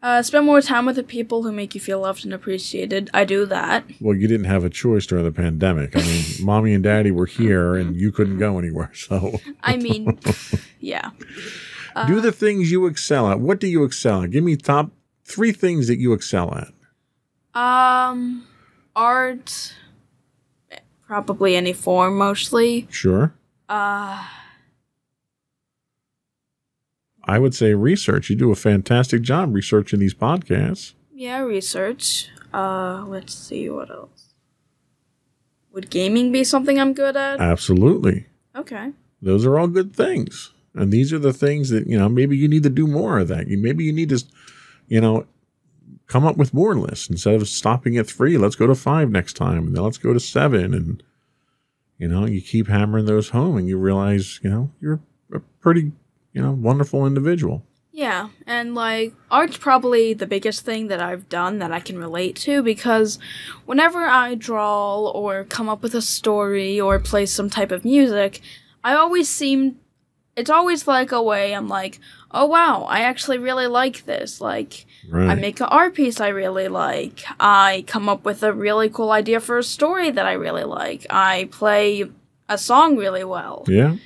[0.00, 3.10] uh, spend more time with the people who make you feel loved and appreciated.
[3.12, 3.84] I do that.
[4.00, 5.96] Well, you didn't have a choice during the pandemic.
[5.96, 8.92] I mean, mommy and daddy were here and you couldn't go anywhere.
[8.94, 10.20] So I mean,
[10.78, 11.10] yeah.
[12.06, 13.40] Do the things you excel at.
[13.40, 14.30] What do you excel at?
[14.30, 14.90] Give me top
[15.24, 16.72] three things that you excel at.
[17.58, 18.46] Um,
[18.94, 19.74] art,
[21.06, 22.86] probably any form, mostly.
[22.90, 23.34] Sure.
[23.68, 24.26] Uh,
[27.24, 28.30] I would say research.
[28.30, 30.94] You do a fantastic job researching these podcasts.
[31.14, 32.28] yeah, research.
[32.54, 34.34] Uh, let's see what else.
[35.72, 37.40] Would gaming be something I'm good at?
[37.40, 38.26] Absolutely.
[38.54, 38.92] Okay.
[39.20, 40.52] those are all good things.
[40.76, 43.28] And these are the things that, you know, maybe you need to do more of
[43.28, 43.48] that.
[43.48, 44.22] You maybe you need to,
[44.88, 45.26] you know,
[46.06, 48.38] come up with more lists instead of stopping at three.
[48.38, 51.02] Let's go to five next time, and then let's go to seven, and
[51.98, 55.00] you know, you keep hammering those home, and you realize, you know, you're
[55.32, 55.92] a pretty,
[56.32, 57.64] you know, wonderful individual.
[57.90, 62.36] Yeah, and like art's probably the biggest thing that I've done that I can relate
[62.36, 63.18] to because
[63.64, 68.42] whenever I draw or come up with a story or play some type of music,
[68.84, 69.80] I always seem
[70.36, 71.98] it's always like a way I'm like,
[72.30, 74.40] oh wow, I actually really like this.
[74.40, 75.30] Like Right.
[75.30, 77.24] I make an art piece I really like.
[77.38, 81.06] I come up with a really cool idea for a story that I really like.
[81.10, 82.04] I play
[82.48, 83.64] a song really well.
[83.68, 83.96] yeah.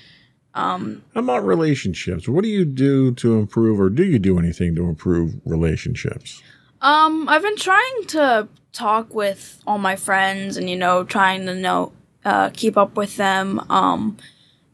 [0.53, 2.29] Um, How about relationships?
[2.29, 6.43] What do you do to improve, or do you do anything to improve relationships?
[6.83, 11.55] um, I've been trying to talk with all my friends and you know trying to
[11.55, 11.93] know
[12.25, 13.61] uh, keep up with them.
[13.71, 14.17] Um,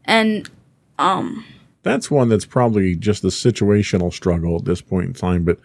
[0.05, 0.49] and
[0.97, 1.45] um,
[1.83, 5.43] That's one that's probably just a situational struggle at this point in time.
[5.43, 5.59] But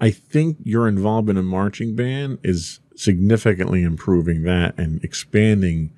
[0.00, 5.92] I think your involvement in marching band is significantly improving that and expanding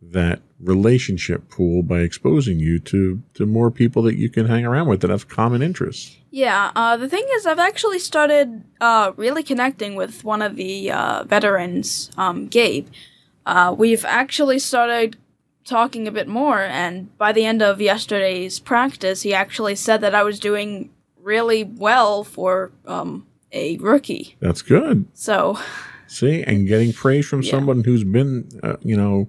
[0.00, 4.88] that relationship pool by exposing you to to more people that you can hang around
[4.88, 6.16] with that have common interests.
[6.30, 10.90] Yeah, uh, the thing is, I've actually started uh, really connecting with one of the
[10.90, 12.88] uh, veterans, um, Gabe.
[13.44, 15.16] Uh, we've actually started
[15.64, 20.14] talking a bit more, and by the end of yesterday's practice, he actually said that
[20.14, 20.90] I was doing
[21.20, 24.36] really well for um, a rookie.
[24.40, 25.06] That's good.
[25.14, 25.58] So,
[26.06, 27.50] See, and getting praise from Yeah.
[27.52, 29.28] someone who's been, uh, you know,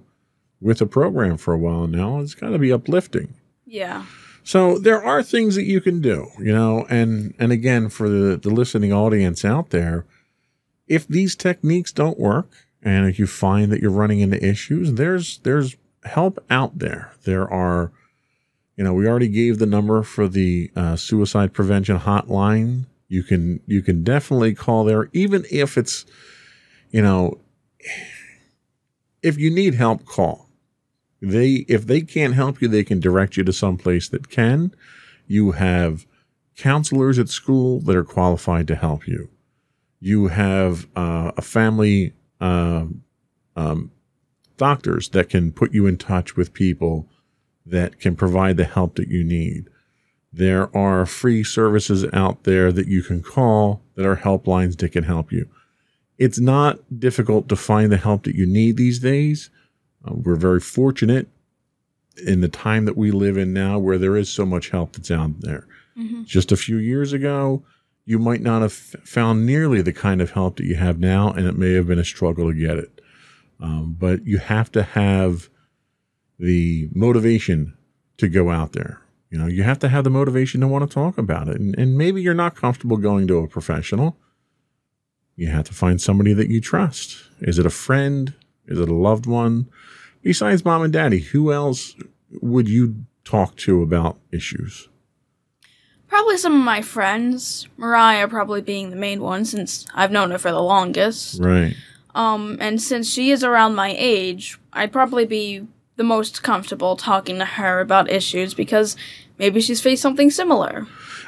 [0.60, 3.34] with a program for a while now, it's got to be uplifting.
[3.66, 4.04] yeah.
[4.46, 8.36] So there are things that you can do, you know, and and again for the,
[8.36, 10.04] the listening audience out there,
[10.86, 12.50] if these techniques don't work
[12.82, 17.12] and if you find that you're running into issues, there's there's help out there.
[17.24, 17.92] There are,
[18.76, 22.86] you know, we already gave the number for the uh, suicide prevention hotline.
[23.08, 26.04] You can you can definitely call there, even if it's,
[26.90, 27.38] you know,
[29.22, 30.44] if you need help, call
[31.24, 34.74] they if they can't help you they can direct you to some place that can
[35.26, 36.06] you have
[36.56, 39.28] counselors at school that are qualified to help you
[40.00, 43.02] you have uh, a family um,
[43.56, 43.90] um,
[44.56, 47.08] doctors that can put you in touch with people
[47.66, 49.68] that can provide the help that you need
[50.32, 55.04] there are free services out there that you can call that are helplines that can
[55.04, 55.48] help you
[56.18, 59.50] it's not difficult to find the help that you need these days
[60.06, 61.28] uh, we're very fortunate
[62.26, 65.10] in the time that we live in now where there is so much help that's
[65.10, 65.66] out there.
[65.94, 67.64] hmm Just a few years ago,
[68.04, 71.46] you might not have found nearly the kind of help that you have now, and
[71.46, 72.93] it may have been a struggle to get it.
[73.64, 75.48] Um, but you have to have
[76.38, 77.74] the motivation
[78.18, 79.00] to go out there.
[79.30, 81.58] You know, you have to have the motivation to want to talk about it.
[81.58, 84.18] And, and maybe you're not comfortable going to a professional.
[85.34, 87.16] You have to find somebody that you trust.
[87.40, 88.34] Is it a friend?
[88.66, 89.70] Is it a loved one?
[90.22, 91.96] Besides mom and daddy, who else
[92.42, 94.90] would you talk to about issues?
[96.08, 100.38] Probably some of my friends, Mariah probably being the main one since I've known her
[100.38, 101.40] for the longest.
[101.40, 101.74] Right.
[102.14, 107.38] Um, and since she is around my age, I'd probably be the most comfortable talking
[107.38, 108.96] to her about issues because
[109.38, 110.86] maybe she's faced something similar.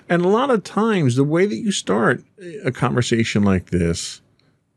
[0.09, 2.23] And a lot of times, the way that you start
[2.65, 4.21] a conversation like this,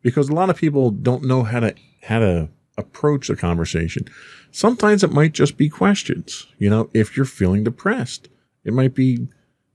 [0.02, 4.06] because a lot of people don't know how to how to approach a conversation.
[4.52, 6.48] Sometimes it might just be questions.
[6.58, 8.30] You know, if you're feeling depressed,
[8.64, 9.28] it might be.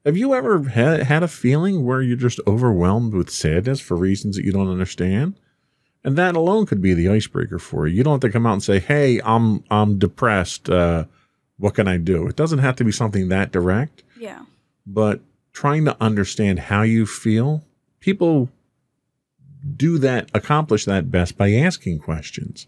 [0.04, 4.36] Have you ever had had a feeling where you're just overwhelmed with sadness for reasons
[4.36, 5.38] that you don't understand?
[6.04, 7.96] And that alone could be the icebreaker for you.
[7.96, 10.68] You don't have to come out and say, "Hey, I'm I'm depressed.
[10.68, 11.04] Uh,
[11.58, 14.44] what can I do?" It doesn't have to be something that direct Yeah.
[14.86, 15.20] but
[15.52, 17.64] trying to understand how you feel
[18.00, 18.50] people
[19.76, 22.66] do that accomplish that best by asking questions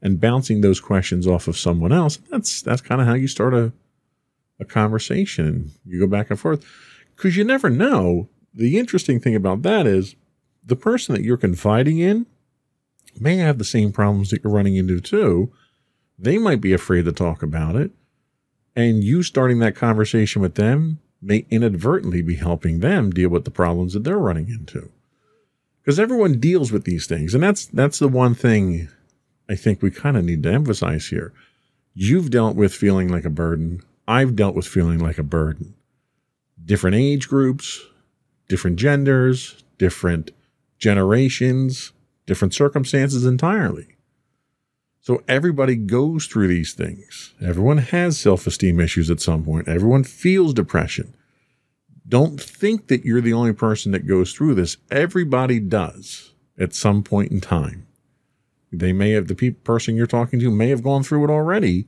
[0.00, 3.54] and bouncing those questions off of someone else that's that's kind of how you start
[3.54, 3.72] a
[4.60, 6.64] a conversation you go back and forth
[7.16, 10.14] because you never know the interesting thing about that is
[10.64, 12.26] the person that you're confiding in
[13.20, 15.52] may have the same problems that you're running into too.
[16.18, 17.92] They might be afraid to talk about it.
[18.74, 23.50] And you starting that conversation with them may inadvertently be helping them deal with the
[23.50, 24.90] problems that they're running into.
[25.80, 27.34] Because everyone deals with these things.
[27.34, 28.88] And that's that's the one thing
[29.50, 31.32] i think we kind of need to emphasize here.
[31.94, 33.82] You've dealt with feeling like a burden.
[34.06, 35.74] I've dealt with feeling like a burden.
[36.64, 37.82] Different age groups
[38.48, 40.30] different genders different
[40.78, 41.92] generations
[42.28, 43.88] different circumstances entirely
[45.00, 47.34] So everybody goes through these things.
[47.42, 49.68] Everyone has self esteem issues at some point.
[49.68, 51.14] Everyone feels depression.
[52.08, 54.76] Don't think that you're the only person that goes through this.
[54.90, 57.86] Everybody does at some point in time.
[58.72, 61.86] They may have, the pe- person you're talking to may have gone through it already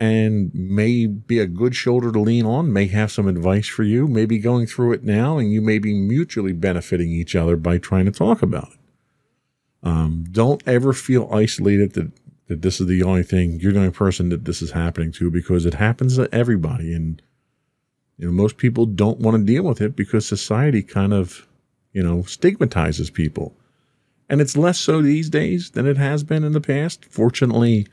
[0.00, 4.08] and may be a good shoulder to lean on, may have some advice for you,
[4.08, 7.78] may be going through it now, and you may be mutually benefiting each other by
[7.78, 8.79] trying to talk about it.
[9.82, 12.12] Um, don't ever feel isolated that,
[12.48, 15.30] that this is the only thing, you're the only person that this is happening to
[15.30, 16.92] because it happens to everybody.
[16.92, 17.22] And,
[18.18, 21.46] you know, most people don't want to deal with it because society kind of,
[21.92, 23.56] you know, stigmatizes people.
[24.28, 27.04] And it's less so these days than it has been in the past.
[27.06, 27.88] Fortunately,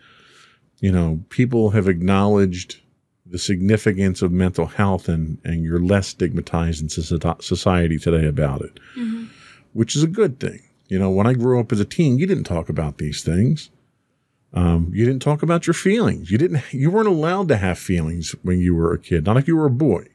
[0.80, 2.82] you know, people have acknowledged
[3.26, 8.80] the significance of mental health and, and you're less stigmatized in society today about it,
[8.96, 9.26] mm-hmm.
[9.74, 10.62] which is a good thing.
[10.88, 13.70] You know, when I grew up as a teen, you didn't talk about these things.
[14.54, 16.32] Um, you didn't talk about your feelings.
[16.32, 16.64] You didn't.
[16.74, 19.26] You weren't allowed to have feelings when you were a kid.
[19.26, 20.06] Not if you were a boy.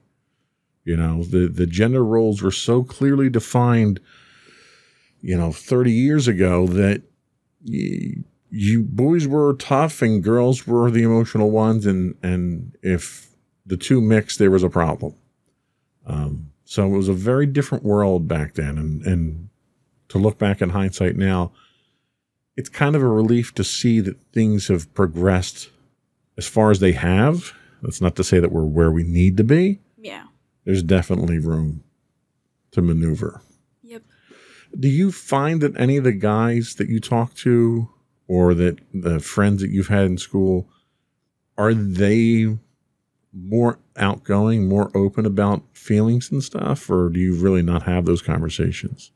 [0.85, 4.01] You know, the the gender roles were so clearly defined.
[5.21, 7.03] You know, thirty years ago that
[7.63, 13.29] you, you boys were tough and girls were the emotional ones, and and if
[13.67, 15.15] the two mixed, there was a problem.
[16.07, 19.49] Um, so it was a very different world back then, and and
[20.13, 21.53] to look back in hindsight now,
[22.57, 25.71] it's kind of a relief to see that things have progressed
[26.37, 27.53] as far as they have.
[27.83, 29.81] That's not to say that we're where we need to be.
[29.99, 30.25] Yeah.
[30.65, 31.83] There's definitely room
[32.73, 33.43] to maneuver.
[33.83, 34.03] Yep.
[34.79, 37.89] Do you find that any of the guys that you talk to
[38.29, 40.69] or that the friends that you've had in school
[41.59, 42.57] are they
[43.33, 48.23] more outgoing, more open about feelings and stuff, or do you really not have those
[48.23, 49.11] conversations?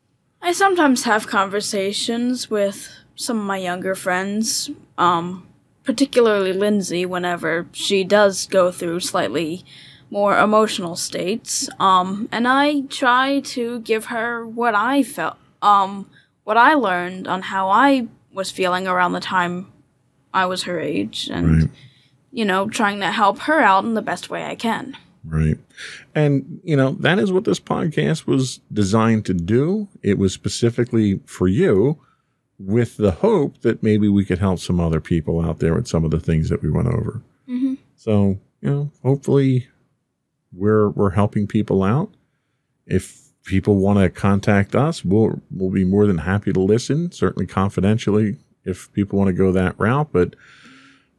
[0.47, 5.45] I sometimes have conversations with some of my younger friends, um,
[5.83, 9.65] particularly Lindsay, whenever she does go through slightly
[10.09, 11.69] more emotional states.
[11.81, 16.09] Um, and I try to give her what I felt, um,
[16.45, 19.73] what I learned on how I was feeling around the time
[20.33, 21.71] I was her age and right.
[22.31, 24.97] you know trying to help her out in the best way I can.
[25.25, 25.59] Right.
[26.17, 29.87] And you know, that is what this podcast was designed to do.
[30.03, 32.01] It was specifically for you
[32.59, 36.07] with the hope that maybe we could help some other people out there with some
[36.07, 37.23] of the things that we went over.
[37.47, 37.75] Mm-hmm.
[37.97, 39.69] So, you know, hopefully
[40.55, 42.15] we're we're helping people out.
[42.87, 47.47] If people want to contact us, we'll we'll be more than happy to listen, certainly
[47.47, 50.09] confidentially if people want to go that route.
[50.13, 50.35] But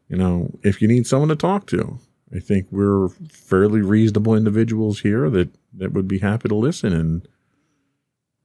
[0.09, 1.99] you know, if you need someone to talk to,
[2.35, 7.27] I think we're fairly reasonable individuals here that that would be happy to listen and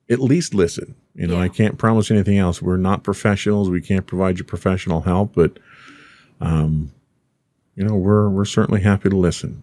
[0.09, 0.95] at least listen.
[1.15, 1.43] You know, yeah.
[1.43, 2.63] I can't promise anything else.
[2.63, 3.71] We're not professionals.
[3.71, 5.59] We can't provide you professional help, but
[6.41, 6.93] um,
[7.75, 9.63] you know, we're we're certainly happy to listen.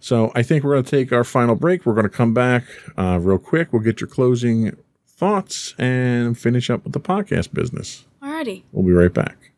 [0.00, 1.86] So I think we're going to take our final break.
[1.86, 2.64] We're going to come back
[2.98, 3.72] uh, real quick.
[3.72, 8.04] We'll get your closing thoughts and finish up with the podcast business.
[8.20, 8.64] Alrighty.
[8.72, 9.52] We'll be right back.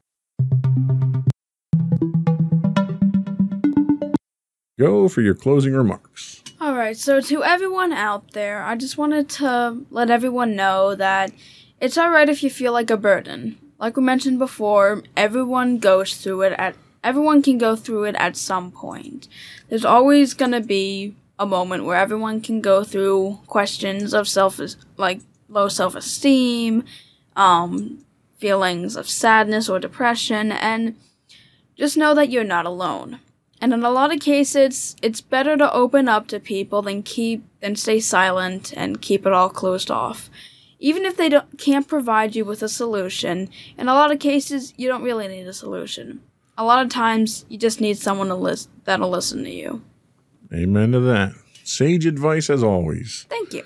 [4.78, 6.42] Go for your closing remarks.
[6.60, 11.32] All right, so to everyone out there, I just wanted to let everyone know that
[11.80, 13.58] it's all right if you feel like a burden.
[13.78, 18.36] Like we mentioned before, everyone goes through it at everyone can go through it at
[18.36, 19.28] some point.
[19.68, 24.58] There's always going to be a moment where everyone can go through questions of self
[24.96, 26.84] like low self-esteem,
[27.36, 28.04] um
[28.38, 30.96] feelings of sadness or depression and
[31.76, 33.20] just know that you're not alone.
[33.60, 37.44] And in a lot of cases, it's better to open up to people than keep
[37.60, 40.28] than stay silent and keep it all closed off.
[40.78, 43.48] Even if they don't, can't provide you with a solution,
[43.78, 46.20] in a lot of cases, you don't really need a solution
[46.56, 49.82] a lot of times you just need someone to listen that'll listen to you.
[50.52, 51.32] Amen to that.
[51.64, 53.26] Sage advice as always.
[53.28, 53.64] Thank you.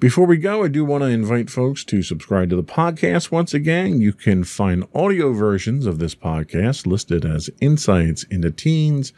[0.00, 3.30] Before we go, I do want to invite folks to subscribe to the podcast.
[3.30, 9.12] Once again, you can find audio versions of this podcast listed as Insights into Teens.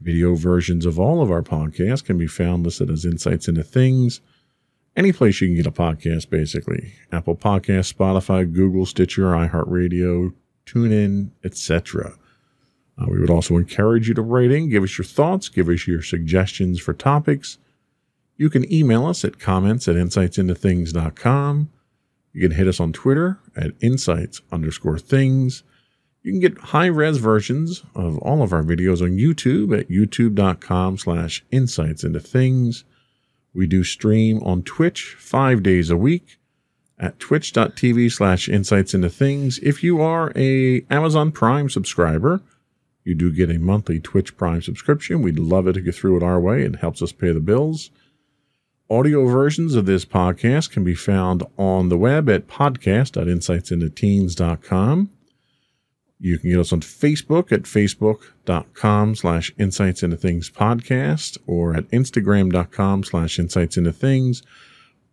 [0.00, 4.20] Video versions of all of our podcasts can be found listed as Insights into Things.
[4.94, 6.92] Any place you can get a podcast, basically.
[7.10, 10.34] Apple Podcast, Spotify, Google, Stitcher, iHeartRadio,
[10.66, 12.14] TuneIn, etc.
[12.98, 15.86] Uh, we would also encourage you to write in, give us your thoughts, give us
[15.86, 17.56] your suggestions for topics.
[18.40, 21.70] You can email us at comments at insightsintothings.com.
[22.32, 25.62] You can hit us on Twitter at insights underscore things.
[26.22, 30.96] You can get high res versions of all of our videos on YouTube at youtube.com
[30.96, 32.84] slash insights into things.
[33.52, 36.38] We do stream on Twitch five days a week
[36.98, 39.58] at twitch.tv slash insights into things.
[39.58, 42.40] If you are a Amazon Prime subscriber,
[43.04, 45.20] you do get a monthly Twitch Prime subscription.
[45.20, 46.62] We'd love it if you threw it our way.
[46.62, 47.90] It helps us pay the bills.
[48.90, 55.10] Audio versions of this podcast can be found on the web at podcast.insightsintoteens.com.
[56.18, 61.88] You can get us on Facebook at facebook.com slash insights into things podcast or at
[61.90, 64.42] instagram.com slash insights into things.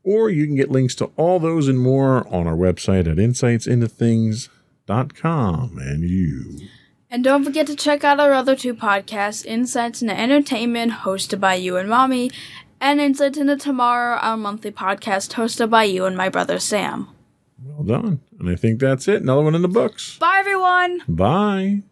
[0.03, 5.78] Or you can get links to all those and more on our website at insightsintothings.com.
[5.78, 6.61] And you.
[7.09, 11.55] And don't forget to check out our other two podcasts, Insights into Entertainment, hosted by
[11.55, 12.32] you and Mommy,
[12.80, 17.07] and Insights into Tomorrow, our monthly podcast hosted by you and my brother Sam.
[17.63, 18.21] Well done.
[18.39, 19.21] And I think that's it.
[19.21, 20.17] Another one in the books.
[20.19, 21.01] Bye, everyone!
[21.07, 21.84] Bye.